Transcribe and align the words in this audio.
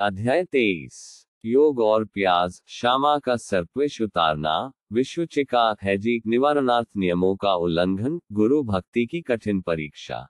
अध्याय 0.00 0.44
तेईस। 0.44 1.26
योग 1.44 1.80
और 1.80 2.04
प्याज 2.04 2.62
श्यामा 2.66 3.18
का 3.18 3.36
सर्पविष 3.36 4.02
उतारना, 4.02 4.72
विश्वचिका 4.92 5.76
हैजी 5.82 6.22
निवारणार्थ 6.26 6.88
नियमों 6.96 7.36
का 7.36 7.54
उल्लंघन, 7.54 8.20
गुरु 8.32 8.62
भक्ति 8.62 9.06
की 9.06 9.20
कठिन 9.20 9.60
परीक्षा। 9.60 10.28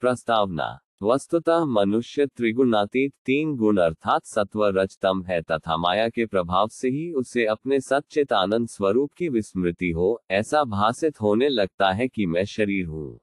प्रस्तावना, 0.00 0.78
वस्तुतः 1.02 1.64
मनुष्य 1.64 2.26
त्रिगुणातीत 2.26 3.12
तीन 3.24 3.56
गुण 3.56 3.76
अर्थात 3.76 4.24
सत्व 4.24 4.66
रजतम 4.66 5.22
है 5.22 5.42
तथा 5.42 5.76
माया 5.76 6.08
के 6.08 6.26
प्रभाव 6.26 6.68
से 6.68 6.88
ही 6.88 7.12
उसे 7.12 7.46
अपने 7.46 7.80
सच्चित 7.80 8.32
आनंद 8.32 8.68
स्वरूप 8.68 9.12
की 9.12 9.28
विस्मृति 9.28 9.90
हो, 9.90 10.22
ऐसा 10.30 10.64
भाषित 10.64 11.20
होने 11.20 11.48
लगता 11.48 11.92
है 11.92 12.08
कि 12.08 12.26
मैं 12.26 12.44
शरीर 12.44 12.86
हूँ। 12.86 13.20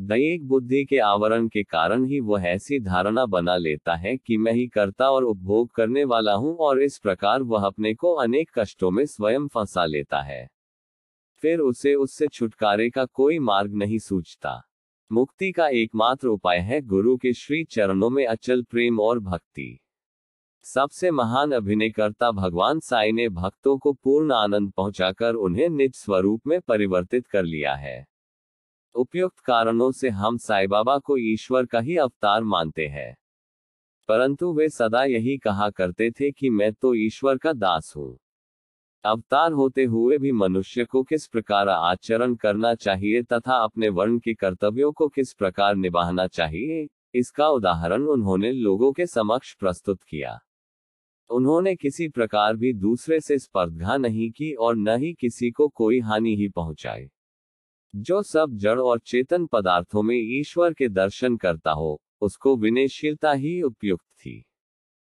दैहिक 0.00 0.46
बुद्धि 0.48 0.84
के 0.84 0.98
आवरण 0.98 1.48
के 1.48 1.62
कारण 1.62 2.04
ही 2.04 2.20
वह 2.20 2.42
ऐसी 2.42 2.78
धारणा 2.80 3.26
बना 3.26 3.56
लेता 3.56 3.94
है 3.94 4.16
कि 4.16 4.36
मैं 4.36 4.52
ही 4.52 4.66
करता 4.66 5.10
और 5.10 5.24
उपभोग 5.24 5.70
करने 5.70 6.04
वाला 6.04 6.32
हूँ 6.32 6.56
और 6.56 6.82
इस 6.82 6.98
प्रकार 6.98 7.42
वह 7.42 7.66
अपने 7.66 7.94
को 7.94 8.12
अनेक 8.14 8.50
कष्टों 8.58 8.90
में 8.90 9.06
स्वयं 9.06 9.48
फंसा 9.48 9.84
लेता 9.84 10.20
है। 10.22 10.48
फिर 11.42 11.58
उसे 11.58 11.94
उससे 11.94 12.26
छुटकारे 12.26 12.90
का 12.90 13.04
कोई 13.04 13.38
मार्ग 13.38 13.74
नहीं 13.74 13.98
सूझता। 13.98 14.62
मुक्ति 15.12 15.52
का 15.52 15.68
एकमात्र 15.68 16.28
उपाय 16.28 16.58
है 16.58 16.80
गुरु 16.80 17.16
के 17.16 17.32
श्री 17.32 17.64
चरणों 17.64 18.10
में 18.10 18.26
अचल 18.26 18.62
प्रेम 18.62 19.00
और 19.00 19.18
भक्ति। 19.18 19.78
सबसे 20.64 21.10
महान 21.10 21.52
अभिनयकर्ता 21.52 22.30
भगवान 22.30 22.80
साई 22.80 23.12
ने 23.12 23.28
भक्तों 23.28 23.78
को 23.78 23.92
पूर्ण 23.92 24.32
आनंद 24.32 24.72
पहुंचाकर 24.72 25.34
उन्हें 25.34 25.68
निज 25.68 25.94
स्वरूप 25.94 26.46
में 26.46 26.60
परिवर्तित 26.60 27.26
कर 27.26 27.42
लिया 27.42 27.74
है। 27.74 28.17
उपयुक्त 28.94 29.38
कारणों 29.38 29.92
से 29.92 30.08
हम 30.08 30.36
साई 30.36 30.66
बाबा 30.66 30.98
को 30.98 31.16
ईश्वर 31.16 31.66
का 31.66 31.80
ही 31.80 31.96
अवतार 31.96 32.44
मानते 32.44 32.86
हैं। 32.86 33.16
परंतु 34.08 34.52
वे 34.52 34.68
सदा 34.68 35.04
यही 35.04 35.36
कहा 35.38 35.70
करते 35.70 36.10
थे 36.10 36.30
कि 36.30 36.50
मैं 36.50 36.72
तो 36.72 36.94
ईश्वर 36.94 37.36
का 37.36 37.52
दास 37.52 37.92
हूँ। 37.96 38.18
अवतार 39.04 39.52
होते 39.52 39.84
हुए 39.84 40.18
भी 40.18 40.32
मनुष्य 40.32 40.84
को 40.84 41.02
किस 41.02 41.26
प्रकार 41.26 41.68
आचरण 41.68 42.34
करना 42.34 42.74
चाहिए 42.74 43.22
तथा 43.22 43.56
अपने 43.56 43.88
वर्ण 43.88 44.18
के 44.18 44.34
कर्तव्यों 44.34 44.92
को 44.92 45.08
किस 45.08 45.32
प्रकार 45.34 45.74
निभाना 45.74 46.26
चाहिए, 46.26 46.88
इसका 47.14 47.48
उदाहरण 47.48 48.02
उन्होंने 48.02 48.52
लोगों 48.52 48.92
के 48.92 49.06
समक्ष 49.06 49.54
प्रस्तुत 49.54 50.02
किया। 50.02 50.38
उन्होंने 51.30 51.76
किसी 51.76 52.08
प्रकार 52.08 52.56
भी 52.56 52.72
दूसरे 52.72 53.20
से 53.20 53.38
स्पर्धा 53.38 53.96
नहीं 53.96 54.30
की 54.30 54.52
और 54.52 54.76
न 54.76 54.96
ही 54.98 55.12
किसी 55.14 55.50
को 55.50 55.68
कोई 55.68 56.00
हानि 56.00 56.36
ही 56.36 56.48
पहुंचाई। 56.48 57.08
जो 57.96 58.22
सब 58.22 58.50
जड़ 58.52 58.78
और 58.78 58.98
चेतन 58.98 59.46
पदार्थों 59.46 60.02
में 60.02 60.16
ईश्वर 60.16 60.72
के 60.72 60.88
दर्शन 60.88 61.36
करता 61.36 61.70
हो, 61.70 62.00
उसको 62.20 62.56
विनयशीलता 62.56 63.32
ही 63.32 63.62
उपयुक्त 63.62 64.04
थी। 64.04 64.44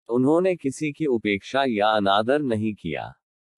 उन्होंने 0.10 0.56
किसी 0.56 0.92
की 0.92 1.06
उपेक्षा 1.06 1.64
या 1.68 1.88
अनादर 1.88 2.42
नहीं 2.42 2.74
किया। 2.74 3.14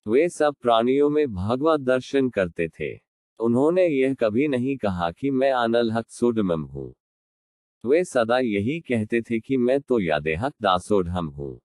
वे 0.06 0.28
सब 0.28 0.54
प्राणियों 0.62 1.10
में 1.10 1.32
भगवत 1.34 1.80
दर्शन 1.80 2.30
करते 2.30 2.68
थे। 2.68 2.96
उन्होंने 3.40 3.86
यह 3.86 4.14
कभी 4.14 4.48
नहीं 4.48 4.76
कहा 4.76 5.10
कि 5.10 5.30
मैं 5.30 5.52
अनल 5.52 5.92
हक 5.92 6.10
सुडमम 6.10 6.62
हूँ। 6.62 6.94
वे 7.84 8.04
सदा 8.04 8.38
यही 8.38 8.80
कहते 8.80 9.22
थे 9.22 9.40
कि 9.40 9.56
मैं 9.56 9.80
तो 9.80 10.00
यादेहक 10.00 10.52
दासोढ़म 10.62 11.26
हूँ। 11.26 11.60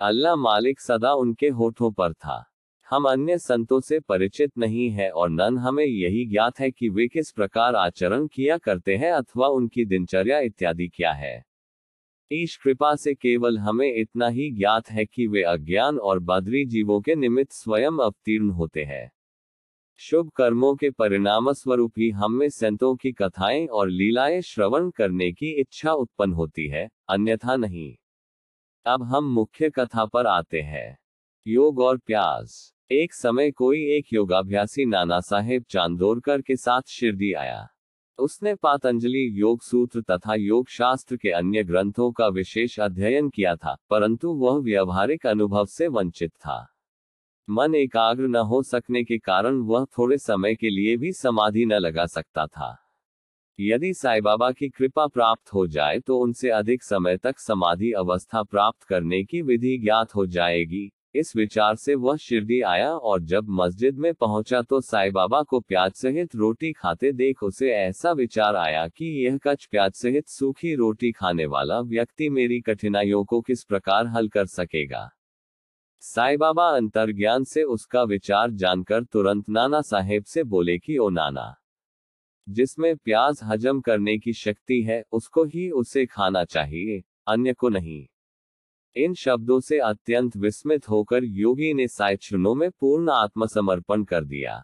अल्लाह 0.00 0.36
मालिक 0.36 0.80
सदा 0.80 1.12
उनके 1.14 1.48
होठों 1.48 1.92
पर 1.92 2.12
था। 2.12 2.55
हम 2.90 3.04
अन्य 3.04 3.38
संतों 3.38 3.80
से 3.80 4.00
परिचित 4.00 4.58
नहीं 4.58 4.90
है 4.90 5.10
और 5.10 5.30
नन 5.30 5.58
हमें 5.58 5.84
यही 5.84 6.26
ज्ञात 6.26 6.60
है 6.60 6.70
कि 6.70 6.88
वे 6.88 7.08
किस 7.08 7.32
प्रकार 7.32 7.74
आचरण 7.74 8.26
किया 8.26 8.58
करते 8.58 8.96
हैं 8.96 9.12
अथवा 9.12 9.48
उनकी 9.48 9.84
दिनचर्या 9.84 10.38
इत्यादि 10.38 10.88
क्या 10.88 11.12
है। 11.12 11.44
ईश 12.32 12.56
कृपा 12.56 12.96
से 12.96 13.14
केवल 13.14 13.58
हमें 13.58 13.94
इतना 13.94 14.28
ही 14.28 14.50
ज्ञात 14.50 14.90
है 14.90 15.04
कि 15.04 15.26
वे 15.26 15.42
अज्ञान 15.42 15.98
और 15.98 16.18
बद्री 16.18 16.64
जीवों 16.64 17.00
के 17.00 17.14
निमित्त 17.14 17.52
स्वयं 17.52 17.98
अवतीर्ण 18.02 18.50
होते 18.50 18.84
हैं। 18.84 19.12
शुभ 19.96 20.30
कर्मों 20.30 20.74
के 20.76 20.90
परिणाम 20.90 21.52
स्वरूप 21.52 21.92
ही 21.98 22.10
हमें 22.10 22.48
संतों 22.48 22.96
की 22.96 23.12
कथाएँ 23.12 23.66
और 23.66 23.88
लीलाएँ 23.88 24.40
श्रवण 24.40 24.90
करने 24.90 25.32
की 25.32 25.60
इच्छा 25.60 25.92
उत्पन्न 25.92 26.32
होती 26.32 26.68
है, 26.68 26.88
अन्यथा 27.08 27.56
नहीं। 27.56 27.96
अब 28.86 29.02
हम 29.02 29.24
मुख्य 29.24 29.70
कथा 29.70 30.06
पर 30.06 30.26
आते 30.26 30.60
हैं। 30.60 30.98
योग 31.46 31.78
और 31.80 31.98
प्याज 31.98 32.75
एक 32.90 33.14
समय 33.14 33.50
कोई 33.50 33.78
एक 33.90 34.12
योगाभ्यासी 34.12 34.84
नाना 34.84 35.18
साहेब 35.20 35.64
चांदोरकर 35.70 36.40
के 36.40 36.56
साथ 36.56 36.82
शिरडी 36.88 37.32
आया। 37.32 37.66
उसने 38.18 38.54
पातंजलि 38.54 39.26
योग 39.40 39.62
सूत्र 39.62 40.02
तथा 40.02 40.34
योग 40.34 40.68
शास्त्र 40.68 41.16
के 41.16 41.30
अन्य 41.30 41.64
ग्रंथों 41.64 42.10
का 42.12 42.28
विशेष 42.28 42.78
अध्ययन 42.80 43.30
किया 43.30 43.56
था, 43.56 43.76
परंतु 43.90 44.32
वह 44.34 44.60
व्यवहारिक 44.60 45.26
अनुभव 45.26 45.66
से 45.66 45.88
वंचित 45.88 46.30
था। 46.30 46.66
मन 47.48 47.74
एकाग्र 47.74 48.28
न 48.28 48.36
हो 48.36 48.62
सकने 48.62 49.04
के 49.04 49.18
कारण 49.18 49.60
वह 49.62 49.84
थोड़े 49.98 50.18
समय 50.18 50.54
के 50.54 50.70
लिए 50.70 50.96
भी 50.96 51.12
समाधि 51.12 51.64
न 51.64 51.72
लगा 51.72 52.06
सकता 52.06 52.46
था। 52.46 52.76
यदि 53.58 53.94
साई 53.94 54.20
बाबा 54.20 54.50
की 54.52 54.68
कृपा 54.68 55.06
प्राप्त 55.06 55.52
हो 55.54 55.66
जाए 55.66 56.00
तो 56.00 56.18
उनसे 56.18 56.50
अधिक 56.50 56.82
समय 56.82 57.16
तक 57.16 57.38
समाधि 57.38 57.92
अवस्था 57.92 58.42
प्राप्त 58.42 58.82
करने 58.82 59.24
की 59.24 59.42
विधि 59.42 59.78
ज्ञात 59.78 60.14
हो 60.14 60.26
जाएगी। 60.26 60.92
इस 61.18 61.36
विचार 61.36 61.76
से 61.76 61.94
वह 61.94 62.16
शिरडी 62.16 62.60
आया 62.60 62.92
और 62.92 63.20
जब 63.20 63.46
मस्जिद 63.48 63.98
में 63.98 64.14
पहुँचा 64.14 64.62
तो 64.62 64.80
साई 64.80 65.10
बाबा 65.10 65.42
को 65.42 65.60
प्याज 65.60 65.92
सहित 65.92 66.36
रोटी 66.36 66.72
खाते 66.72 67.12
देख 67.12 67.42
उसे 67.42 67.70
ऐसा 67.70 68.12
विचार 68.12 68.56
आया 68.56 68.88
कि 68.88 69.26
यह 69.26 69.38
कच 69.38 69.68
प्याज 69.70 69.92
सहित 69.92 70.28
सूखी 70.28 70.74
रोटी 70.74 71.12
खाने 71.12 71.46
वाला 71.46 71.80
व्यक्ति 71.80 72.28
मेरी 72.28 72.60
कठिनाइयों 72.60 73.24
को 73.24 73.40
किस 73.40 73.64
प्रकार 73.64 74.06
हल 74.06 74.28
कर 74.28 74.46
सकेगा? 74.46 75.10
साई 76.00 76.36
बाबा 76.36 76.68
अंतर्ज्ञान 76.68 77.44
से 77.44 77.62
उसका 77.62 78.02
विचार 78.02 78.50
जानकर 78.50 79.04
तुरंत 79.04 79.48
नाना 79.48 79.80
साहेब 79.80 80.24
से 80.24 80.44
बोले 80.44 80.78
कि, 80.78 80.98
ओ 80.98 81.08
नाना, 81.08 81.54
जिसमें 82.48 82.96
प्याज 82.96 83.40
हजम 83.44 83.80
करने 83.80 84.18
की 84.18 84.32
शक्ति 84.32 84.82
है, 84.82 85.04
उसको 85.12 85.44
ही 85.44 85.70
उसे 85.70 86.06
खाना 86.06 86.44
चाहिए, 86.44 87.04
अन्य 87.26 87.52
को 87.52 87.68
नहीं। 87.68 88.06
इन 88.96 89.14
शब्दों 89.14 89.60
से 89.60 89.78
अत्यंत 89.78 90.36
विस्मित 90.36 90.88
होकर 90.88 91.24
योगी 91.24 91.74
ने 91.74 91.88
साइक्षणों 91.88 92.54
में 92.54 92.70
पूर्ण 92.70 93.10
आत्मसमर्पण 93.10 94.04
कर 94.04 94.24
दिया। 94.24 94.62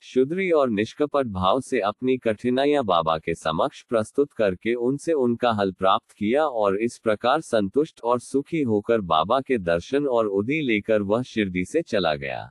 शुद्री 0.00 0.50
और 0.50 0.70
निष्कपट 0.70 1.26
भाव 1.26 1.60
से 1.60 1.80
अपनी 1.80 2.16
कठिनाइयाँ 2.16 2.84
बाबा 2.84 3.18
के 3.18 3.34
समक्ष 3.34 3.82
प्रस्तुत 3.82 4.32
करके 4.32 4.74
उनसे 4.74 5.12
उनका 5.12 5.52
हल 5.52 5.72
प्राप्त 5.72 6.12
किया 6.12 6.46
और 6.46 6.76
इस 6.76 6.98
प्रकार 6.98 7.40
संतुष्ट 7.40 8.00
और 8.00 8.20
सुखी 8.20 8.62
होकर 8.62 9.00
बाबा 9.00 9.40
के 9.40 9.58
दर्शन 9.58 10.06
और 10.06 10.26
उदी 10.26 10.60
लेकर 10.60 11.02
वह 11.02 11.22
शिरडी 11.22 11.64
से 11.64 11.82
चला 11.82 12.14
गया। 12.14 12.50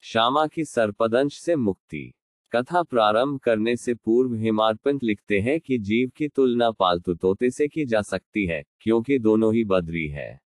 श्यामा 0.00 0.46
की 0.46 0.64
सर्पदंश 0.64 1.38
से 1.38 1.56
मुक्ति। 1.56 2.14
कथा 2.56 2.82
प्रारंभ 2.82 3.38
करने 3.38 3.76
से 3.76 3.94
पूर्व 3.94 4.34
हिमार्पंत 4.34 5.04
लिखते 5.04 5.40
हैं 5.40 5.60
कि 5.60 5.78
जीव 5.78 6.10
की 6.16 6.28
तुलना 6.28 6.70
पालतू 6.70 7.14
तोते 7.14 7.50
से 7.50 7.68
की 7.68 7.84
जा 7.84 8.02
सकती 8.02 8.46
है, 8.46 8.64
क्योंकि 8.80 9.18
दोनों 9.18 9.54
ही 9.54 9.64
बदरी 9.64 10.08
है। 10.08 10.40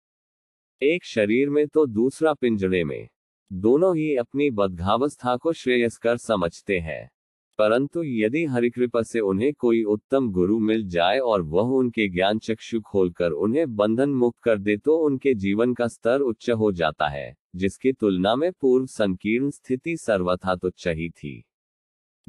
एक 0.82 1.04
शरीर 1.04 1.50
में 1.50 1.68
तो 1.68 1.86
दूसरा 1.86 2.34
पिंजड़े 2.34 2.84
में। 2.84 3.08
दोनों 3.52 3.96
ही 3.96 4.16
अपनी 4.16 4.50
बदघावस्था 4.50 5.36
को 5.36 5.52
श्रेयस्कर 5.52 6.16
समझते 6.16 6.78
हैं। 6.78 7.10
परंतु 7.58 8.02
यदि 8.02 8.44
हरिकृपा 8.44 9.02
से 9.02 9.20
उन्हें 9.20 9.54
कोई 9.54 9.82
उत्तम 9.82 10.30
गुरु 10.30 10.58
मिल 10.58 10.88
जाए 10.88 11.18
और 11.18 11.42
वह 11.42 11.62
उनके 11.62 12.08
ज्ञान 12.08 12.38
चक्षु 12.38 12.80
खोलकर 12.80 13.30
उन्हें 13.30 13.76
बंधन 13.76 14.10
मुक्त 14.10 14.38
कर 14.42 14.58
दे 14.58 14.76
तो 14.76 14.96
उनके 14.98 15.34
जीवन 15.34 15.74
का 15.74 15.88
स्तर 15.88 16.20
उच्च 16.20 16.50
हो 16.50 16.72
जाता 16.72 17.08
है, 17.08 17.36
जिसकी 17.56 17.92
तुलना 17.92 18.36
में 18.36 18.52
पूर्व 18.52 18.86
संकीर्ण 18.86 19.50
स्थिति 19.50 19.96
सर्वथा 19.96 20.56
तुच्छ 20.56 20.88
ही 20.88 21.10
थी। 21.10 21.44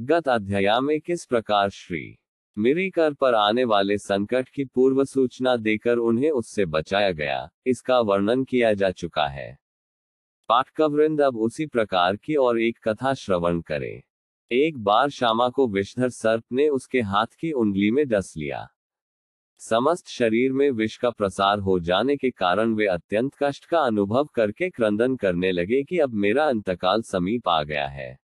गत 0.01 0.29
अध्याय 0.29 0.79
में 0.81 1.01
किस 1.01 1.25
प्रकार 1.25 1.69
श्री 1.69 2.19
मिरीकर 2.57 3.13
पर 3.13 3.33
आने 3.33 3.63
वाले 3.63 3.97
संकट 3.97 4.49
की 4.49 4.65
पूर्व 4.65 5.03
सूचना 5.05 5.55
देकर 5.55 5.97
उन्हें 5.97 6.31
उससे 6.31 6.65
बचाया 6.65 7.11
गया, 7.11 7.49
इसका 7.67 7.99
वर्णन 7.99 8.43
किया 8.43 8.73
जा 8.73 8.91
चुका 8.91 9.27
है। 9.27 9.59
पाठकवृंद 10.49 11.21
अब 11.21 11.37
उसी 11.37 11.65
प्रकार 11.65 12.15
की 12.15 12.35
और 12.35 12.59
एक 12.59 12.79
कथा 12.83 13.13
श्रवण 13.13 13.61
करें। 13.61 14.01
एक 14.51 14.77
बार 14.77 15.09
श्यामा 15.09 15.49
को 15.49 15.67
विषधर 15.67 16.09
सर्प 16.09 16.43
ने 16.51 16.69
उसके 16.69 17.01
हाथ 17.01 17.27
की 17.39 17.51
उंगली 17.51 17.91
में 17.91 18.07
डस 18.07 18.33
लिया। 18.37 18.67
समस्त 19.57 20.07
शरीर 20.07 20.51
में 20.51 20.71
विष 20.71 20.97
का 20.97 21.09
प्रसार 21.09 21.59
हो 21.59 21.79
जाने 21.79 22.17
के 22.17 22.29
कारण 22.29 22.73
वे 22.73 22.87
अत्यंत 22.87 23.31
कष्ट 23.43 23.65
का 23.65 23.79
अनुभव 23.79 24.25
करके 24.25 24.69
क्रंदन 24.69 25.15
करने 25.15 25.51
लगे 25.51 25.83
कि 25.83 25.97
अब 25.97 26.13
मेरा 26.13 26.45
अंतकाल 26.45 27.01
समीप 27.01 27.49
आ 27.49 27.63
गया 27.63 27.87
है। 27.87 28.20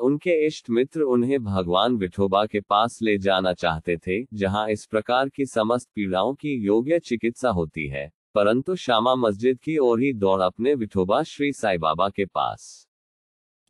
उनके 0.00 0.46
इष्ट 0.46 0.70
मित्र 0.70 1.00
उन्हें 1.00 1.42
भगवान 1.44 1.96
विठोबा 1.96 2.44
के 2.46 2.60
पास 2.60 2.98
ले 3.02 3.16
जाना 3.18 3.52
चाहते 3.52 3.96
थे, 3.96 4.24
जहाँ 4.34 4.68
इस 4.68 4.84
प्रकार 4.86 5.28
की 5.28 5.46
समस्त 5.46 5.88
पीड़ाओं 5.94 6.34
की 6.34 6.54
योग्य 6.56 6.98
चिकित्सा 6.98 7.50
होती 7.50 7.86
है, 7.88 8.10
परंतु 8.34 8.76
श्यामा 8.76 9.14
मस्जिद 9.14 9.58
की 9.58 9.78
ओर 9.78 10.00
ही 10.00 10.12
दौड़ 10.12 10.40
अपने 10.42 10.74
विठोबा 10.74 11.22
श्री 11.22 11.52
साई 11.52 11.78
बाबा 11.78 12.08
के 12.08 12.24
पास। 12.24 12.86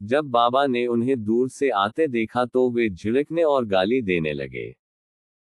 जब 0.00 0.24
बाबा 0.24 0.66
ने 0.66 0.86
उन्हें 0.86 1.22
दूर 1.24 1.48
से 1.48 1.70
आते 1.70 2.06
देखा 2.08 2.44
तो 2.44 2.70
वे 2.70 2.88
झिड़कने 2.90 3.42
और 3.42 3.64
गाली 3.64 4.00
देने 4.02 4.32
लगे। 4.32 4.74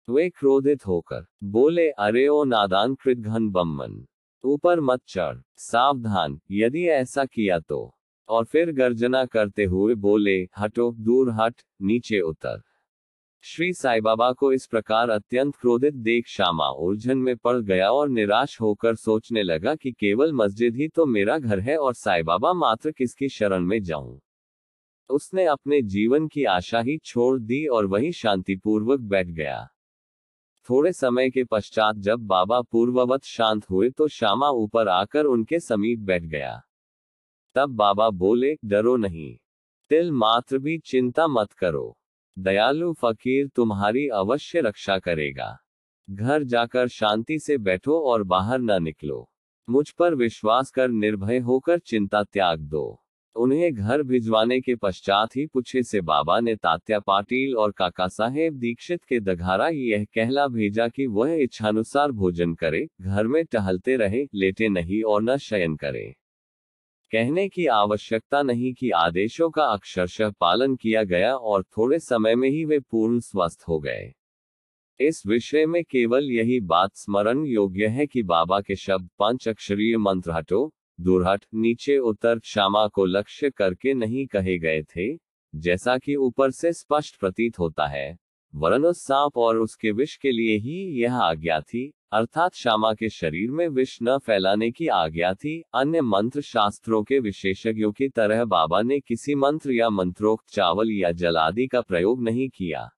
वे 0.07 0.29
क्रोधित 0.29 0.85
होकर 0.87 1.25
बोले, 1.43 1.89
अरे 1.89 2.27
ओ 2.27 2.43
नादान 2.43 2.95
कृतघन 2.95 3.49
बम्मन, 3.49 4.05
ऊपर 4.43 4.79
मत 4.79 5.01
चढ़, 5.07 5.37
सावधान, 5.57 6.39
यदि 6.51 6.87
ऐसा 6.87 7.25
किया 7.25 7.59
तो। 7.59 7.98
और 8.29 8.45
फिर 8.45 8.71
गर्जना 8.71 9.25
करते 9.25 9.65
हुए 9.65 9.95
बोले, 9.95 10.49
हटो, 10.57 10.91
दूर 10.91 11.31
हट, 11.31 11.61
नीचे 11.81 12.19
उतर। 12.21 12.61
श्री 13.43 13.71
साई 13.73 14.01
बाबा 14.01 14.31
को 14.31 14.51
इस 14.53 14.65
प्रकार 14.67 15.09
अत्यंत 15.09 15.55
क्रोधित 15.55 15.93
देख 15.93 16.27
श्यामा 16.27 16.67
उलझन 16.67 17.17
में 17.17 17.35
पड़ 17.37 17.57
गया 17.57 17.89
और 17.91 18.09
निराश 18.09 18.59
होकर 18.61 18.95
सोचने 18.95 19.43
लगा 19.43 19.75
कि 19.75 19.91
केवल 19.91 20.33
मस्जिद 20.33 20.75
ही 20.75 20.87
तो 20.87 21.05
मेरा 21.05 21.37
घर 21.37 21.59
है 21.59 21.77
और 21.77 21.93
साई 21.93 22.23
बाबा 22.23 22.53
मात्र 22.53 22.91
किसकी 22.91 23.29
शरण 23.29 23.65
में 23.65 23.81
जाऊँ। 23.83 24.19
उसने 25.09 25.45
अपने 25.45 25.81
जीवन 25.81 26.27
की 26.27 26.43
आशा 26.43 26.79
ही 26.79 26.97
छोड़ 26.97 27.39
दी 27.39 27.65
और 27.67 27.85
वही 27.85 28.11
शांतिपूर्वक 28.11 28.99
बैठ 28.99 29.27
गया। 29.27 29.67
थोड़े 30.69 30.91
समय 30.93 31.29
के 31.29 31.43
पश्चात 31.43 31.95
जब 31.97 32.19
बाबा 32.19 32.61
पूर्ववत 32.61 33.23
शांत 33.23 33.69
हुए 33.69 33.89
तो 33.89 34.07
श्यामा 34.07 34.49
ऊपर 34.49 34.87
आकर 34.87 35.25
उनके 35.25 35.59
समीप 35.59 35.99
बैठ 35.99 36.23
गया। 36.23 36.61
तब 37.55 37.69
बाबा 37.69 38.09
बोले, 38.09 38.57
डरो 38.65 38.97
नहीं। 38.97 39.37
तिल 39.89 40.11
मात्र 40.11 40.57
भी 40.57 40.77
चिंता 40.77 41.27
मत 41.27 41.53
करो। 41.53 41.97
दयालु 42.39 42.93
फकीर 42.93 43.47
तुम्हारी 43.47 44.07
अवश्य 44.07 44.61
रक्षा 44.61 44.99
करेगा। 44.99 45.57
घर 46.09 46.43
जाकर 46.43 46.87
शांति 46.87 47.39
से 47.39 47.57
बैठो 47.57 47.99
और 47.99 48.23
बाहर 48.23 48.59
न 48.59 48.83
निकलो। 48.83 49.29
मुझ 49.69 49.89
पर 49.91 50.15
विश्वास 50.15 50.71
कर 50.71 50.89
निर्भय 50.89 51.39
होकर 51.39 51.79
चिंता 51.79 52.23
त्याग 52.23 52.59
दो। 52.59 53.03
उन्हें 53.35 53.73
घर 53.73 54.03
भिजवाने 54.03 54.61
के 54.61 54.75
पश्चात 54.75 55.35
ही 55.35 55.45
पूछे 55.45 55.83
से 55.83 56.01
बाबा 56.01 56.39
ने 56.39 56.55
तात्या 56.55 56.99
पाटिल 56.99 57.55
और 57.55 57.71
काका 57.71 58.07
साहेब 58.07 58.53
दीक्षित 58.53 59.03
के 59.03 59.19
दघारा 59.19 59.67
यह 59.67 60.05
कहला 60.15 60.47
भेजा 60.47 60.87
कि 60.87 61.07
वह 61.07 61.33
इच्छानुसार 61.33 62.11
भोजन 62.11 62.53
करे, 62.53 62.87
घर 63.01 63.27
में 63.27 63.45
टहलते 63.45 63.95
रहे, 63.95 64.27
लेटे 64.33 64.69
नहीं 64.69 65.03
और 65.03 65.23
न 65.23 65.37
शयन 65.37 65.75
करे। 65.75 66.15
कहने 67.11 67.49
की 67.49 67.65
आवश्यकता 67.65 68.41
नहीं 68.41 68.73
कि 68.73 68.89
आदेशों 68.89 69.49
का 69.49 69.63
अक्षरशः 69.63 70.29
पालन 70.29 70.75
किया 70.75 71.03
गया 71.03 71.35
और 71.35 71.63
थोड़े 71.63 71.99
समय 71.99 72.35
में 72.35 72.49
ही 72.49 72.65
वे 72.65 72.79
पूर्ण 72.79 73.19
स्वस्थ 73.19 73.63
हो 73.67 73.79
गए। 73.79 74.13
इस 74.99 75.23
विषय 75.27 75.65
में 75.65 75.83
केवल 75.83 76.31
यही 76.31 76.59
बात 76.59 76.95
स्मरण 76.95 77.45
योग्य 77.45 77.87
है 77.87 78.07
कि 78.07 78.23
बाबा 78.23 78.61
के 78.61 78.75
शब्द 78.75 79.09
पंच 79.19 79.47
अक्षरीय 79.47 79.97
मंत्र 79.97 80.31
हटो, 80.31 80.73
दूरहट, 81.01 81.45
नीचे 81.53 81.97
उतर, 81.97 82.39
क्षमा 82.39 82.87
को 82.87 83.05
लक्ष्य 83.05 83.49
करके 83.49 83.93
नहीं 83.93 84.27
कहे 84.27 84.57
गए 84.57 84.81
थे, 84.83 85.15
जैसा 85.55 85.97
कि 85.97 86.15
ऊपर 86.15 86.51
से 86.51 86.73
स्पष्ट 86.73 87.19
प्रतीत 87.19 87.59
होता 87.59 87.87
है। 87.87 88.17
वरन 88.55 88.85
उस 88.85 89.03
सांप 89.03 89.37
और 89.37 89.57
उसके 89.57 89.91
विष 89.91 90.17
के 90.17 90.31
लिए 90.31 90.57
ही 90.57 91.01
यह 91.01 91.15
आज्ञा 91.15 91.61
थी 91.61 91.93
अर्थात 92.11 92.53
श्यामा 92.53 92.93
के 92.93 93.09
शरीर 93.09 93.51
में 93.51 93.67
विष 93.67 93.97
न 94.03 94.17
फैलाने 94.17 94.71
की 94.71 94.87
आज्ञा 94.87 95.33
थी। 95.33 95.63
अन्य 95.73 96.01
मंत्र 96.01 96.41
शास्त्रों 96.41 97.03
के 97.03 97.19
विशेषज्ञों 97.19 97.91
की 97.91 98.09
तरह 98.09 98.45
बाबा 98.45 98.81
ने 98.81 98.99
किसी 98.99 99.35
मंत्र 99.35 99.71
या 99.71 99.89
मंत्रोक्त 99.89 100.45
चावल 100.49 100.91
या 100.91 101.11
जल 101.11 101.37
आदि 101.37 101.67
का 101.67 101.81
प्रयोग 101.81 102.23
नहीं 102.23 102.49
किया। 102.49 102.89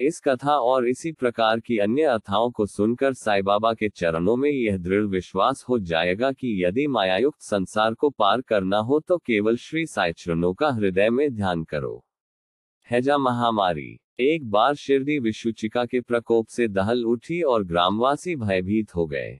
इस 0.00 0.20
कथा 0.20 0.56
और 0.56 0.88
इसी 0.88 1.12
प्रकार 1.12 1.60
की 1.60 1.78
अन्य 1.78 2.02
अथाओं 2.02 2.50
को 2.50 2.66
सुनकर 2.66 3.12
साई 3.12 3.42
बाबा 3.42 3.72
के 3.74 3.88
चरणों 3.88 4.36
में 4.36 4.50
यह 4.50 4.76
दृढ़ 4.76 5.04
विश्वास 5.04 5.64
हो 5.68 5.78
जाएगा 5.78 6.32
कि 6.32 6.64
यदि 6.64 6.86
मायायुक्त 6.86 7.40
संसार 7.40 7.94
को 7.94 8.10
पार 8.10 8.40
करना 8.40 8.78
हो 8.78 9.00
तो 9.00 9.18
केवल 9.18 9.56
श्री 9.56 9.86
साई 9.86 10.12
चरणों 10.12 10.54
का 10.54 10.70
हृदय 10.70 11.10
में 11.10 11.34
ध्यान 11.34 11.64
करो। 11.64 12.04
हैजा 12.90 13.18
महामारी। 13.18 14.00
एक 14.20 14.50
बार 14.50 14.74
शिरडी 14.74 15.18
विश्वचिका 15.18 15.84
के 15.84 16.00
प्रकोप 16.00 16.46
से 16.46 16.68
दहल 16.68 17.04
उठी 17.04 17.42
और 17.42 17.64
ग्रामवासी 17.64 18.36
भयभीत 18.36 18.94
हो 18.94 19.06
गए। 19.06 19.38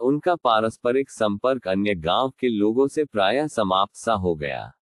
उनका 0.00 0.36
पारस्परिक 0.36 1.10
संपर्क 1.10 1.68
अन्य 1.68 1.94
गाँव 1.94 2.30
के 2.30 2.48
लोगों 2.48 2.88
से 2.88 3.04
प्रायः 3.04 3.46
समाप्त 3.46 3.94
सा 3.94 4.12
हो 4.12 4.34
गया। 4.34 4.72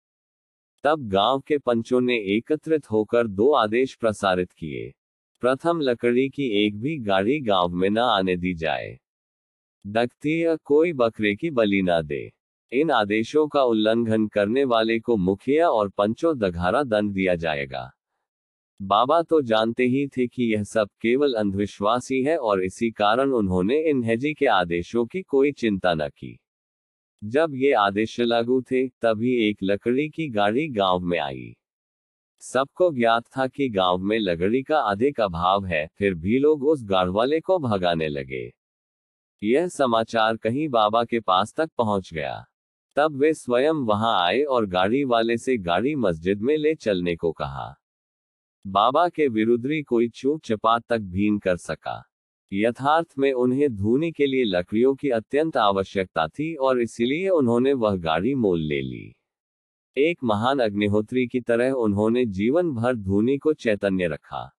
तब 0.85 1.09
गाँव 1.09 1.41
के 1.41 1.59
पंचों 1.59 2.01
ने 2.01 2.19
एकत्रित 2.37 2.91
होकर 2.91 3.27
दो 3.27 3.53
आदेश 3.53 3.95
प्रसारित 3.95 4.53
किए। 4.53 4.95
प्रथम, 5.41 5.81
लकड़ी 5.81 6.29
की 6.29 6.67
एक 6.67 6.81
भी 6.81 6.99
गाड़ी 6.99 7.41
गाँव 7.41 7.69
में 7.69 7.91
न 7.91 7.99
आने 7.99 8.37
दी 8.37 8.55
जाए। 8.55 8.99
दख्ती 9.87 10.45
या 10.45 10.57
कोई 10.57 10.93
बकरे 10.93 11.35
की 11.35 11.51
बलि 11.51 11.83
न 11.83 12.03
दे। 12.03 12.33
इन 12.73 12.91
आदेशों 12.91 13.49
का 13.49 13.63
उल्लंघन 13.63 14.27
करने 14.27 14.65
वाले 14.65 15.01
को 15.01 15.17
मुखिया 15.17 15.69
और 15.69 15.89
पंचों 15.89 16.39
दघारा 16.39 16.83
दंड 16.83 17.13
दिया 17.13 17.35
जाएगा। 17.35 17.91
बाबा 18.83 19.23
तो 19.23 19.43
जानते 19.43 19.85
ही 19.85 20.09
थे 20.09 20.27
कि 20.27 20.55
यह 20.55 20.63
सब 20.65 20.89
केवल 21.01 21.35
अंधविश्वास 21.35 22.09
ही 22.13 22.23
है 22.23 22.37
और 22.37 22.65
इसी 22.65 22.91
कारण 22.91 23.33
उन्होंने 23.33 23.91
इन 23.91 24.05
हैजी 24.05 24.35
के 24.35 24.47
आदेशों 24.47 25.07
की 25.07 25.23
कोई 25.23 25.53
चिंता 25.53 25.95
न 25.95 26.09
की। 26.09 26.41
जब 27.25 27.51
ये 27.55 27.73
आदेश 27.73 28.21
लागू 28.21 28.63
थे, 28.63 28.89
तभी 28.89 29.49
एक 29.49 29.59
लकड़ी 29.63 30.09
की 30.09 30.29
गाड़ी 30.29 30.69
गाँव 30.69 31.01
में 31.01 31.19
आई। 31.19 31.57
सबको 32.39 32.93
ज्ञात 32.93 33.25
था 33.27 33.47
कि 33.47 33.69
गाँव 33.69 33.99
में 33.99 34.19
लकड़ी 34.19 34.63
का 34.63 34.79
अधिक 34.79 35.21
अभाव 35.21 35.67
है, 35.67 35.89
फिर 35.99 36.15
भी 36.15 36.39
लोग 36.39 36.65
उस 36.65 36.85
गाड़वाले 36.85 37.41
को 37.41 37.59
भगाने 37.59 38.09
लगे। 38.09 38.53
यह 39.43 39.69
समाचार 39.69 40.37
कहीं 40.37 40.69
बाबा 40.69 41.05
के 41.05 41.21
पास 41.21 41.55
तक 41.57 41.71
पहुँच 41.79 42.15
गया। 42.15 42.45
तब 42.97 43.17
वे 43.17 43.35
स्वयं 43.35 43.85
वहाँ 43.85 44.27
आए 44.27 44.43
और 44.43 44.67
गाड़ी 44.67 45.05
वाले 45.05 45.37
से 45.37 45.57
गाड़ी 45.57 45.95
मस्जिद 45.95 46.41
में 46.41 46.57
ले 46.57 46.75
चलने 46.75 47.17
को 47.17 47.33
कहा। 47.33 47.77
बाबा 48.67 49.09
के 49.09 49.29
विरुद्ध 49.29 49.85
कोई 49.89 50.09
चूक 50.09 50.41
चपात 50.45 50.83
तक 50.89 50.99
भीन 50.99 51.39
कर 51.39 51.57
सका। 51.57 52.05
यथार्थ 52.53 53.07
में 53.19 53.33
उन्हें 53.33 53.77
धूनी 53.77 54.13
के 54.13 54.27
लिए 54.27 54.45
लकड़ियों 54.45 54.95
की 54.95 55.11
अत्यंत 55.11 55.57
आवश्यकता 55.57 56.29
थी 56.29 56.55
और 56.55 56.81
इसीलिए 56.81 57.29
उन्होंने 57.29 57.73
वह 57.73 57.97
गाड़ी 57.97 58.35
मोल 58.35 58.61
ले 58.61 58.81
ली। 58.81 59.15
एक 59.97 60.19
महान 60.25 60.59
अग्निहोत्री 60.59 61.27
की 61.27 61.41
तरह 61.41 61.71
उन्होंने 61.71 62.27
जीवन 62.27 62.71
भर 62.71 62.97
धूनी 62.97 63.39
को 63.39 63.53
चैतन्य 63.53 64.09
रखा। 64.09 64.57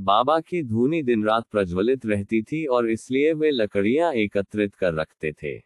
बाबा 0.00 0.40
की 0.40 0.62
धूनी 0.62 1.02
दिन 1.02 1.24
रात 1.24 1.44
प्रज्वलित 1.50 2.06
रहती 2.06 2.42
थी 2.42 2.66
और 2.66 2.90
इसलिए 2.90 3.32
वे 3.32 3.50
लकड़ियाँ 3.50 4.12
एकत्रित 4.12 4.74
कर 4.74 4.94
रखते 4.94 5.32
थे। 5.32 5.62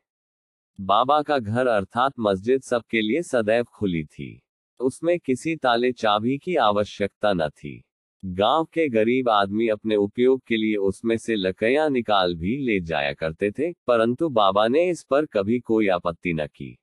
बाबा 0.80 1.22
का 1.22 1.38
घर 1.38 1.66
अर्थात 1.66 2.12
मस्जिद 2.20 2.62
सबके 2.62 3.00
लिए 3.00 3.22
सदैव 3.22 3.64
खुली 3.64 4.04
थी। 4.04 4.42
उसमें 4.80 5.18
किसी 5.18 5.56
ताले 5.56 5.92
चाबी 5.92 6.38
की 6.38 6.56
आवश्यकता 6.56 7.32
न 7.32 7.48
थी। 7.48 7.82
गाँव 8.24 8.64
के 8.64 8.88
गरीब 8.88 9.28
आदमी 9.28 9.68
अपने 9.68 9.96
उपयोग 9.96 10.40
के 10.46 10.56
लिए 10.56 10.76
उसमें 10.76 11.16
से 11.16 11.36
लकैया 11.36 11.88
निकाल 11.88 12.34
भी 12.34 12.56
ले 12.56 12.80
जाया 12.80 13.12
करते 13.12 13.50
थे, 13.50 13.72
परंतु 13.72 14.28
बाबा 14.28 14.68
ने 14.68 14.88
इस 14.90 15.02
पर 15.10 15.26
कभी 15.26 15.58
कोई 15.60 15.88
आपत्ति 15.88 16.32
न 16.32 16.46
की। 16.46 16.78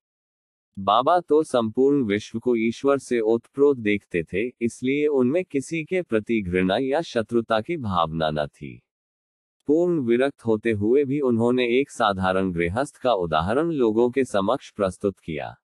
बाबा 0.78 1.20
तो 1.20 1.44
संपूर्ण 1.44 2.04
विश्व 2.04 2.40
को 2.40 2.56
ईश्वर 2.56 2.98
से 2.98 3.20
ओतप्रोत 3.20 3.78
देखते 3.78 4.24
थे, 4.24 4.48
इसलिए 4.62 5.08
उनमें 5.08 5.44
किसी 5.46 5.84
के 5.84 6.02
प्रति 6.02 6.42
घृणा 6.42 6.78
या 6.78 7.02
शत्रुता 7.02 7.62
की 7.62 7.78
भावना 7.78 8.30
न 8.32 8.48
थी। 8.48 8.82
पूर्ण 9.68 10.00
विरक्त 10.00 10.46
होते 10.46 10.72
हुए 10.72 11.04
भी 11.06 11.20
उन्होंने 11.20 11.66
एक 11.80 11.92
साधारण 11.92 12.52
गृहस्थ 12.52 12.98
का 12.98 13.14
उदाहरण 13.14 13.72
लोगों 13.72 14.10
के 14.10 14.24
समक्ष 14.26 14.72
प्रस्तुत 14.72 15.20
किया। 15.20 15.56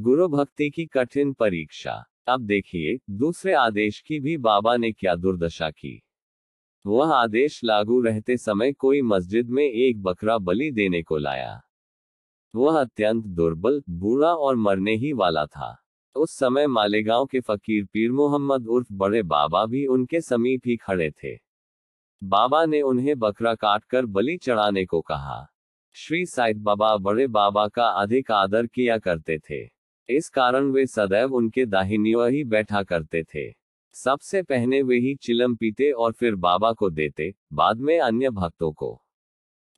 गुरु 0.00 0.28
भक्ति 0.28 0.70
की 0.70 0.86
कठिन 0.86 1.32
परीक्षा। 1.32 2.04
अब 2.28 2.40
देखिए, 2.40 2.98
दूसरे 3.10 3.52
आदेश 3.52 4.00
की 4.00 4.20
भी 4.20 4.36
बाबा 4.36 4.76
ने 4.76 4.92
क्या 4.92 5.14
दुर्दशा 5.14 5.70
की। 5.70 6.02
वह 6.86 7.14
आदेश 7.14 7.64
लागू 7.64 8.00
रहते 8.00 8.36
समय 8.36 8.72
कोई 8.72 9.02
मस्जिद 9.02 9.50
में 9.50 9.64
एक 9.64 10.02
बकरा 10.02 10.38
बलि 10.38 10.70
देने 10.70 11.02
को 11.02 11.18
लाया। 11.18 11.60
वह 12.54 12.80
अत्यंत 12.80 13.24
दुर्बल, 13.24 13.82
बूढ़ा 13.90 14.34
और 14.34 14.56
मरने 14.56 14.96
ही 14.96 15.12
वाला 15.12 15.46
था। 15.46 15.76
उस 16.14 16.38
समय 16.38 16.66
मालेगांव 16.66 17.26
के 17.26 17.40
फकीर 17.40 17.84
पीर 17.84 18.12
मोहम्मद 18.12 18.66
उर्फ़ 18.66 18.88
बड़े 18.92 19.22
बाबा 19.22 19.66
भी 19.66 19.86
उनके 19.86 20.20
समीप 20.20 20.62
ही 20.66 20.76
खड़े 20.76 21.10
थे। 21.10 21.38
बाबा 22.24 22.66
ने 22.66 22.82
उन्हें 22.82 23.18
बकरा 23.18 23.54
काटकर 23.54 24.06
बलि 24.06 24.36
चढ़ाने 24.36 24.84
को 24.84 25.00
कहा। 25.00 25.46
श्री 25.92 26.26
साइद 26.26 26.62
बाबा 26.62 26.96
बड़े 26.96 27.26
बाबा 27.26 27.68
का 27.68 27.86
अधिक 27.86 28.30
आदर 28.30 28.66
किया 28.66 28.98
करते 28.98 29.38
थे। 29.38 29.77
इस 30.10 30.28
कारण 30.28 30.70
वे 30.70 30.86
सदैव 30.86 31.34
उनके 31.34 31.66
दाहिनी 31.66 32.14
ही 32.18 32.44
बैठा 32.44 32.82
करते 32.82 33.22
थे। 33.22 33.54
सबसे 33.92 34.42
पहले 34.42 34.82
वे 34.82 34.98
ही 34.98 35.14
चिलम 35.14 35.56
पीते 35.56 35.90
और 35.90 36.12
फिर 36.12 36.34
बाबा 36.34 36.72
को 36.72 36.90
देते, 36.90 37.34
बाद 37.52 37.80
में 37.80 38.00
अन्य 38.00 38.30
भक्तों 38.30 38.72
को। 38.72 39.02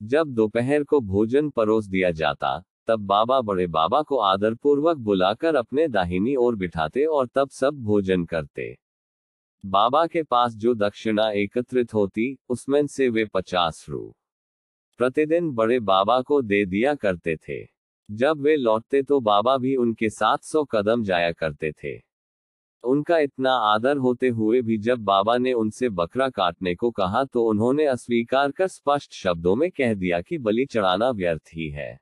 जब 0.03 0.29
दोपहर 0.29 0.85
को 0.85 1.01
भोजन 1.01 1.51
परोस 1.51 1.87
दिया 1.87 2.11
जाता, 2.11 2.63
तब 2.87 3.01
बाबा 3.01 3.41
बड़े 3.41 3.67
बाबा 3.67 4.03
को 4.03 4.17
आदरपूर्वक 4.17 4.97
बुलाकर 4.97 5.55
अपने 5.55 5.89
दाहिनी 5.89 6.37
ओर 6.37 6.57
बिठाते 6.57 7.05
और 7.05 7.27
तब 7.27 7.51
सब 7.51 7.75
भोजन 7.75 8.25
करते। 8.25 8.79
बाबा 9.67 10.07
के 10.07 10.23
पास 10.23 10.55
जो 10.55 10.75
दक्षिणा 10.75 11.31
एकत्रित 11.31 11.95
होती, 11.95 12.39
उसमें 12.49 12.87
से 12.87 13.09
वे 13.09 13.25
पचास 13.25 13.87
रू। 13.89 14.15
प्रतिदिन 14.99 15.51
बड़े 15.51 15.81
बाबा 15.81 16.21
को 16.21 16.43
दे 16.43 16.65
दिया 16.65 16.95
करते 16.95 17.37
थे। 17.37 17.80
जब 18.11 18.41
वे 18.41 18.57
लौटते 18.57 19.03
तो 19.03 19.21
बाबा 19.21 19.57
भी 19.57 19.75
उनके 19.77 20.09
साथ 20.11 20.39
सौ 20.43 20.65
कदम 20.65 21.03
जाया 21.05 21.33
करते 21.33 21.71
थे। 21.73 21.99
उनका 22.85 23.19
इतना 23.19 23.53
आदर 23.65 23.97
होते 23.97 24.29
हुए 24.29 24.61
भी 24.63 24.79
जब 24.79 24.99
बाबा 24.99 25.37
ने 25.39 25.53
उनसे 25.53 25.89
बकरा 25.89 26.29
काटने 26.29 26.75
को 26.75 26.91
कहा 26.91 27.25
तो 27.25 27.45
उन्होंने 27.45 27.87
अस्वीकार 27.87 28.51
कर 28.51 28.69
स्पष्ट 28.69 29.13
शब्दों 29.13 29.55
में 29.57 29.71
कह 29.71 29.95
दिया 29.95 30.21
कि 30.21 30.39
बलि 30.39 30.65
चढ़ाना 30.67 31.11
व्यर्थ 31.11 31.51
ही 31.55 31.69
है। 31.69 31.99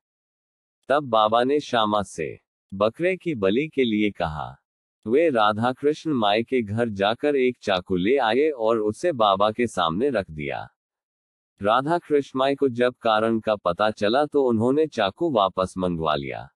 तब 0.89 1.09
बाबा 1.09 1.43
ने 1.45 1.61
श्यामा 1.61 2.03
से 2.03 2.39
बकरे 2.73 3.17
की 3.17 3.35
बलि 3.35 3.67
के 3.69 3.85
लिए 3.85 4.11
कहा। 4.11 4.55
वे 5.07 5.29
राधा 5.31 5.73
कृष्ण 5.73 6.13
माई 6.13 6.43
के 6.43 6.63
घर 6.63 6.89
जाकर 6.89 7.37
एक 7.37 7.57
चाकू 7.63 7.97
ले 7.97 8.17
आए 8.17 8.49
और 8.51 8.79
उसे 8.79 9.13
बाबा 9.13 9.51
के 9.51 9.67
सामने 9.67 10.11
रख 10.11 10.31
दिया। 10.31 10.69
राधा 11.63 11.99
कृष्ण 11.99 12.39
माई 12.39 12.55
को 12.55 12.69
जब 12.69 12.95
कारण 12.95 13.41
का 13.41 13.57
पता 13.57 13.91
चला 13.91 14.25
तो 14.27 14.45
उन्होंने 14.45 14.87
चाकू 14.87 15.31
वापस 15.31 15.75
मंगवा 15.79 16.15
लिया। 16.15 16.49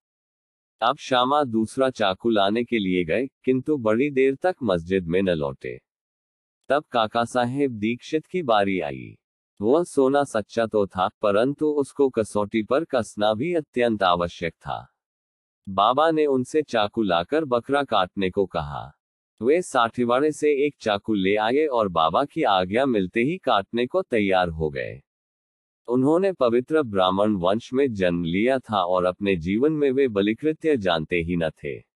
अब 0.80 0.96
श्यामा 0.96 1.44
दूसरा 1.44 1.90
चाकू 1.90 2.30
लाने 2.30 2.64
के 2.64 2.78
लिए 2.78 3.04
गए, 3.04 3.26
किंतु 3.44 3.76
बड़ी 3.76 4.10
देर 4.10 4.34
तक 4.34 4.56
मस्जिद 4.62 5.06
में 5.06 5.22
न 5.22 5.30
लौटे। 5.30 5.78
तब 6.68 6.84
काका 6.92 7.24
साहेब 7.24 7.72
दीक्षित 7.72 8.26
की 8.26 8.42
बारी 8.42 8.80
आई। 8.80 9.18
वह 9.60 9.84
सोना 9.84 10.24
सच्चा 10.24 10.66
तो 10.66 10.86
था, 10.86 11.08
परंतु 11.22 11.66
उसको 11.66 12.08
कसौटी 12.08 12.62
पर 12.62 12.84
कसना 12.84 13.34
भी 13.34 13.54
अत्यंत 13.54 14.02
आवश्यक 14.02 14.54
था। 14.54 14.94
बाबा 15.68 16.10
ने 16.10 16.26
उनसे 16.26 16.62
चाकू 16.62 17.02
लाकर 17.02 17.44
बकरा 17.44 17.82
काटने 17.82 18.30
को 18.30 18.46
कहा। 18.46 18.92
वे 19.42 19.62
साठीवाड़े 19.62 20.32
से 20.32 20.66
एक 20.66 20.74
चाकू 20.80 21.14
ले 21.14 21.36
आए 21.36 21.66
और 21.66 21.88
बाबा 21.88 22.24
की 22.24 22.42
आज्ञा 22.42 22.86
मिलते 22.86 23.22
ही 23.22 23.36
काटने 23.36 23.86
को 23.86 24.02
तैयार 24.02 24.48
हो 24.48 24.70
गए। 24.70 25.02
उन्होंने 25.88 26.32
पवित्र 26.32 26.82
ब्राह्मण 26.82 27.34
वंश 27.34 27.72
में 27.72 27.94
जन्म 27.94 28.24
लिया 28.24 28.58
था 28.58 28.84
और 28.84 29.04
अपने 29.04 29.36
जीवन 29.36 29.72
में 29.72 29.90
वे 29.90 30.08
बलिकृत्य 30.08 30.76
जानते 30.76 31.16
ही 31.16 31.36
न 31.36 31.50
थे। 31.50 31.92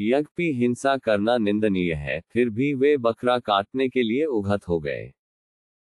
यज्ञ 0.00 0.42
हिंसा 0.42 0.96
करना 0.96 1.38
निंदनीय 1.38 1.92
है, 1.92 2.20
फिर 2.20 2.50
भी 2.50 2.74
वे 2.74 2.96
बकरा 2.96 3.38
काटने 3.38 3.88
के 3.88 4.02
लिए 4.02 4.24
उघत 4.24 4.68
हो 4.68 4.80
गए। 4.80 5.12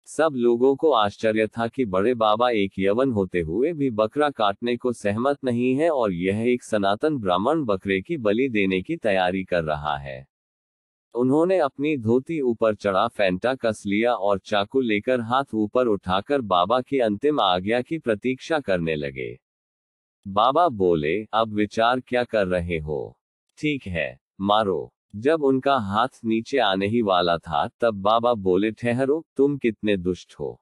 सब 0.06 0.34
लोगों 0.36 0.76
को 0.76 0.92
आश्चर्य 0.92 1.48
था 1.48 1.68
कि 1.68 1.86
बड़े 1.86 2.14
बाबा 2.14 2.50
एक 2.50 2.74
यवन 2.80 3.12
होते 3.12 3.42
हुए 3.42 3.74
भी 3.74 3.90
बकरा 3.90 4.30
काटने 4.30 4.78
को 4.78 4.94
सहमत 4.94 5.38
नहीं 5.44 5.76
है 5.76 5.90
और 5.90 6.14
यह 6.14 6.40
एक 6.40 6.64
सनातन 6.64 7.18
ब्राह्मण 7.18 7.64
बकरे 7.64 8.02
की 8.02 8.18
बलि 8.18 8.50
देने 8.50 8.82
की 8.82 8.98
तैयारी 8.98 9.44
कर 9.44 9.64
रहा 9.64 9.98
है। 9.98 10.31
उन्होंने 11.16 11.58
अपनी 11.58 11.98
धोती 11.98 12.42
ऊपर 12.42 12.76
चढ़ा, 12.76 13.08
फेंटा, 13.08 13.56
कस 13.56 13.84
लिया 13.86 14.14
और 14.14 14.40
चाकू 14.40 14.82
लेकर 14.82 15.20
हाथ 15.20 15.44
ऊपर 15.54 15.88
उठाकर 15.88 16.42
बाबा 16.42 16.82
की 16.82 17.00
अंतिम 17.00 17.40
आज्ञा 17.40 17.82
की 17.82 18.00
प्रतीक्षा 18.00 18.60
करने 18.60 18.96
लगे। 18.96 19.40
बाबा 20.28 20.70
बोले, 20.70 21.24
अब 21.34 21.54
विचार 21.54 22.00
क्या 22.00 22.24
कर 22.24 22.48
रहे 22.48 22.78
हो? 22.78 23.20
ठीक 23.58 23.88
है, 23.88 24.20
मारो। 24.42 24.94
जब 25.16 25.44
उनका 25.44 25.78
हाथ 25.78 26.08
नीचे 26.26 26.58
आने 26.58 26.88
ही 26.88 27.02
वाला 27.02 27.38
था, 27.38 27.68
तब 27.68 27.96
बाबा 27.96 28.34
बोले, 28.34 28.72
ठहरो, 28.72 29.26
तुम 29.38 29.58
कितने 29.58 29.98
दुष्ट 29.98 30.34
हो। 30.40 30.62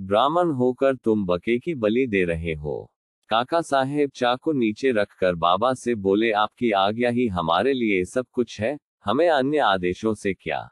ब्राह्मण 0.00 0.50
होकर 0.50 0.96
तुम 0.96 1.26
बके 1.26 1.58
की 1.58 1.74
बलि 1.74 2.06
दे 2.06 2.24
रहे 2.24 2.54
हो। 2.54 2.92
काका 3.28 3.60
साहेब 3.60 4.10
चाकू 4.14 4.52
नीचे 4.52 4.92
रखकर 4.92 5.34
बाबा 5.34 5.74
से 5.74 5.94
बोले, 5.94 6.32
आपकी 6.32 6.70
आज्ञा 6.70 7.10
ही 7.10 7.26
हमारे 7.26 7.72
लिए 7.72 8.04
सब 8.04 8.26
कुछ 8.32 8.60
है। 8.60 8.78
हमें 9.04 9.28
अन्य 9.30 9.58
आदेशों 9.58 10.14
से 10.14 10.34
क्या? 10.34 10.70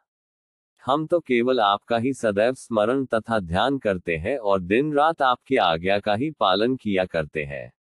हम 0.87 1.07
तो 1.07 1.21
केवल 1.21 1.61
आपका 1.61 1.97
ही 1.97 2.13
सदैव 2.13 2.55
स्मरण 2.55 3.05
तथा 3.05 3.41
ध्यान 3.41 3.79
करते 3.79 4.17
हैं 4.17 4.39
और 4.39 4.61
दिन 4.61 4.93
रात 4.93 5.23
आपकी 5.23 5.57
आज्ञा 5.57 5.99
का 5.99 6.15
ही 6.15 6.31
पालन 6.31 6.77
किया 6.77 7.05
करते 7.05 7.45
हैं। 7.45 7.73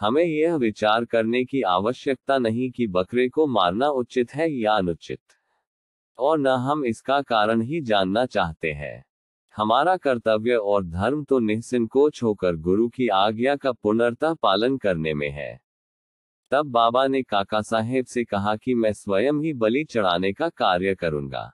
हमें 0.00 0.24
यह 0.24 0.54
विचार 0.54 1.04
करने 1.04 1.44
की 1.44 1.62
आवश्यकता 1.62 2.38
नहीं 2.38 2.70
कि 2.70 2.86
बकरे 2.86 3.28
को 3.28 3.46
मारना 3.46 3.88
उचित 3.88 4.34
है 4.34 4.52
या 4.52 4.72
अनुचित। 4.72 5.20
और 6.18 6.38
न 6.38 6.46
हम 6.46 6.84
इसका 6.84 7.22
कारण 7.22 7.60
ही 7.60 7.80
जानना 7.80 8.26
चाहते 8.26 8.72
हैं। 8.72 9.04
हमारा 9.56 9.96
कर्तव्य 9.96 10.54
और 10.54 10.84
धर्म 10.84 11.24
तो 11.24 11.38
निसंकोच 11.38 12.22
होकर 12.22 12.56
गुरु 12.56 12.88
की 12.88 13.08
आज्ञा 13.08 13.56
का 13.56 13.72
पुनर्तः 13.72 14.34
पालन 14.34 14.76
करने 14.76 15.14
में 15.14 15.30
है। 15.30 15.63
तब 16.54 16.66
बाबा 16.66 17.06
ने 17.06 17.22
काका 17.22 17.60
साहेब 17.60 18.06
से 18.06 18.24
कहा 18.24 18.56
कि 18.56 18.74
मैं 18.74 18.92
स्वयं 18.92 19.32
ही 19.32 19.52
बलि 19.52 19.84
चढ़ाने 19.84 20.32
का 20.32 20.48
कार्य 20.48 20.94
करूँगा। 20.94 21.52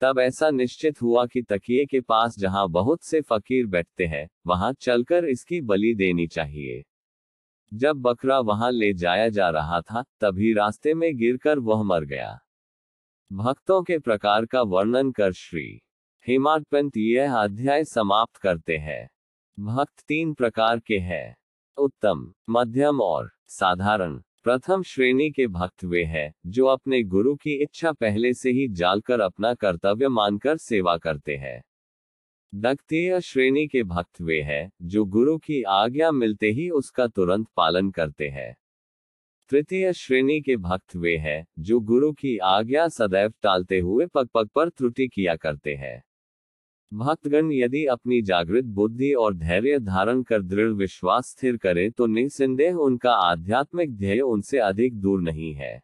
तब 0.00 0.18
ऐसा 0.18 0.50
निश्चित 0.50 1.02
हुआ 1.02 1.26
कि 1.26 1.42
तकिए 1.42 1.84
के 1.84 2.00
पास 2.00 2.38
जहाँ 2.38 2.68
बहुत 2.68 3.02
से 3.02 3.20
फकीर 3.20 3.66
बैठते 3.66 4.06
हैं, 4.06 4.28
वहाँ 4.46 4.72
चलकर 4.72 5.24
इसकी 5.24 5.60
बलि 5.60 5.94
देनी 5.94 6.26
चाहिए। 6.26 6.84
जब 7.74 7.96
बकरा 7.96 8.40
वहाँ 8.40 8.72
ले 8.72 8.94
जाया 8.94 9.28
जा 9.28 9.50
रहा 9.50 9.80
था, 9.80 10.04
तभी 10.20 10.52
रास्ते 10.52 10.94
में 10.94 11.16
गिरकर 11.16 11.58
वह 11.58 11.82
मर 11.82 12.04
गया। 12.04 12.38
भक्तों 13.32 13.82
के 13.82 13.98
प्रकार 13.98 14.46
का 14.46 14.62
वर्णन 14.62 15.12
कर 15.12 15.32
श्री 15.32 15.82
हेमाडपंत 16.28 16.96
यह 16.96 17.36
अध्याय 17.36 17.84
समाप्त 17.84 18.36
करते 18.36 18.76
हैं। 18.76 19.10
भक्त 19.60 20.04
तीन 20.08 20.34
प्रकार 20.34 20.78
के 20.78 20.98
हैं। 20.98 21.41
उत्तम, 21.78 22.34
मध्यम 22.50 23.00
और 23.00 23.30
साधारण, 23.46 24.18
प्रथम 24.44 24.82
श्रेणी 24.82 25.30
के 25.30 25.46
भक्त 25.46 25.84
वे 25.84 26.04
हैं, 26.04 26.34
जो 26.46 26.66
अपने 26.66 27.02
गुरु 27.02 27.34
की 27.34 27.62
इच्छा 27.62 27.92
पहले 27.92 28.34
से 28.34 28.50
ही 28.50 28.68
जालकर 28.68 29.20
अपना 29.20 29.54
कर्तव्य 29.54 30.08
मानकर 30.08 30.56
सेवा 30.56 30.96
करते 30.96 31.36
हैं। 31.36 31.64
द्वितीय 32.54 33.20
श्रेणी 33.20 33.66
के 33.66 33.82
भक्त 33.82 34.20
वे 34.20 34.42
हैं, 34.42 34.72
जो 34.82 35.04
गुरु 35.04 35.38
की 35.38 35.62
आज्ञा 35.62 36.12
मिलते 36.12 36.50
ही 36.50 36.70
उसका 36.70 37.06
तुरंत 37.06 37.46
पालन 37.56 37.90
करते 37.90 38.28
हैं। 38.28 38.56
तृतीय 39.50 39.92
श्रेणी 39.92 40.40
के 40.40 40.56
भक्त 40.56 40.96
वे 40.96 41.16
हैं, 41.16 41.46
जो 41.58 41.80
गुरु 41.80 42.12
की 42.12 42.38
आज्ञा 42.38 42.88
सदैव 42.88 43.32
टालते 43.42 43.80
हुए 43.80 44.06
पग 44.06 44.28
पग 44.34 44.48
पर 44.48 44.68
त्रुटि 44.68 45.08
किया 45.08 45.36
करते 45.36 45.74
हैं। 45.74 46.04
भक्तगण, 46.92 47.50
यदि 47.52 47.84
अपनी 47.84 48.20
जागृत 48.22 48.64
बुद्धि 48.64 49.12
और 49.12 49.34
धैर्य 49.34 49.78
धारण 49.78 50.22
कर 50.22 50.42
दृढ़ 50.42 50.72
विश्वास 50.72 51.28
स्थिर 51.28 51.56
करें 51.56 51.90
तो 51.90 52.06
निसंदेह 52.06 52.74
उनका 52.76 53.12
आध्यात्मिक 53.12 53.96
ध्येय 53.96 54.20
उनसे 54.20 54.58
अधिक 54.58 55.00
दूर 55.00 55.22
नहीं 55.22 55.52
है। 55.54 55.82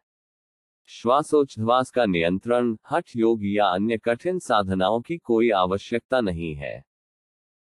श्वासोच्छ्वास 0.89 1.89
का 1.89 2.05
नियंत्रण, 2.05 2.75
हठ 2.91 3.15
योग 3.15 3.45
या 3.45 3.65
अन्य 3.65 3.97
कठिन 3.97 4.39
साधनाओं 4.39 5.01
की 5.01 5.17
कोई 5.17 5.49
आवश्यकता 5.49 6.21
नहीं 6.21 6.53
है। 6.55 6.83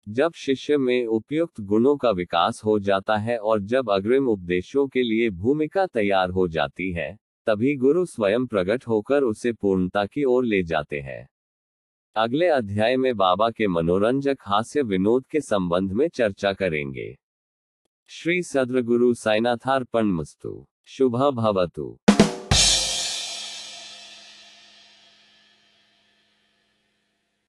जब 0.07 0.31
शिष्य 0.35 0.77
में 0.77 1.05
उपयुक्त 1.05 1.61
गुणों 1.61 1.95
का 1.97 2.11
विकास 2.11 2.61
हो 2.65 2.79
जाता 2.79 3.17
है 3.17 3.37
और 3.37 3.61
जब 3.61 3.91
अग्रिम 3.91 4.27
उपदेशों 4.27 4.87
के 4.87 5.03
लिए 5.03 5.29
भूमिका 5.29 5.85
तैयार 5.85 6.29
हो 6.29 6.47
जाती 6.47 6.91
है, 6.91 7.17
तभी 7.47 7.75
गुरु 7.75 8.05
स्वयं 8.05 8.45
प्रकट 8.45 8.87
होकर 8.87 9.23
उसे 9.23 9.53
पूर्णता 9.53 10.05
की 10.05 10.23
ओर 10.23 10.45
ले 10.45 10.63
जाते 10.63 10.99
हैं। 10.99 11.27
अगले 12.15 12.47
अध्याय 12.47 12.97
में 12.97 13.15
बाबा 13.15 13.49
के 13.49 13.67
मनोरंजक 13.67 14.37
हास्य 14.41 14.81
विनोद 14.81 15.25
के 15.27 15.41
संबंध 15.41 15.91
में 15.91 16.07
चर्चा 16.07 16.53
करेंगे। 16.53 17.17
श्री 18.07 18.43
सद्रगुरु 18.43 19.13
साइनाथार्पण 19.13 20.03
मस्तु। 20.03 20.67
शुभ 20.85 21.17
भवतु। 21.17 21.99